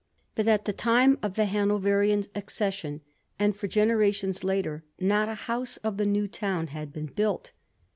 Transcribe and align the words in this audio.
But 0.33 0.47
at 0.47 0.65
the 0.65 0.73
time 0.73 1.19
of 1.21 1.35
the 1.35 1.45
Hanoveriaa 1.45 2.27
accession, 2.33 3.01
and 3.37 3.55
for 3.55 3.67
generations 3.67 4.43
later, 4.43 4.81
not 4.99 5.29
a 5.29 5.35
house 5.45 5.77
of 5.77 5.97
the 5.97 6.07
new 6.07 6.27
town 6.27 6.69
had 6.69 6.91
been 6.91 7.05
built. 7.05 7.51